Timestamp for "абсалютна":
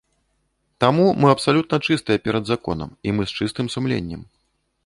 1.35-1.79